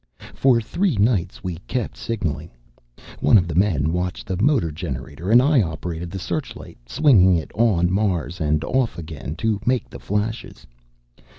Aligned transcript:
"For 0.33 0.59
three 0.59 0.95
nights 0.95 1.43
we 1.43 1.57
kept 1.67 1.95
signaling. 1.95 2.49
One 3.19 3.37
of 3.37 3.47
the 3.47 3.53
men 3.53 3.93
watched 3.93 4.25
the 4.25 4.35
motor 4.41 4.71
generator, 4.71 5.29
and 5.29 5.43
I 5.43 5.61
operated 5.61 6.09
the 6.09 6.17
searchlight, 6.17 6.79
swinging 6.89 7.35
it 7.35 7.51
on 7.53 7.91
Mars 7.91 8.41
and 8.41 8.63
off 8.63 8.97
again, 8.97 9.35
to 9.35 9.59
make 9.63 9.91
the 9.91 9.99
flashes. 9.99 10.65